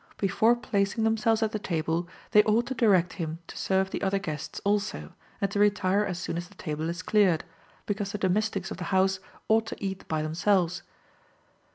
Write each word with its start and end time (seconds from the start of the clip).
Before 0.17 0.55
placing 0.55 1.03
themselves 1.03 1.43
at 1.43 1.51
the 1.51 1.59
table, 1.59 2.07
they 2.31 2.41
ought 2.41 2.65
to 2.65 2.73
direct 2.73 3.13
him 3.13 3.37
to 3.45 3.55
serve 3.55 3.91
the 3.91 4.01
other 4.01 4.17
guests 4.17 4.59
also, 4.65 5.13
and 5.39 5.51
to 5.51 5.59
retire 5.59 6.03
as 6.05 6.17
soon 6.17 6.37
as 6.37 6.47
the 6.47 6.55
table 6.55 6.89
is 6.89 7.03
cleared, 7.03 7.43
because 7.85 8.11
the 8.11 8.17
domestics 8.17 8.71
of 8.71 8.77
the 8.77 8.85
house 8.85 9.19
ought 9.47 9.67
to 9.67 9.75
eat 9.77 10.07
by 10.07 10.23
themselves. 10.23 10.81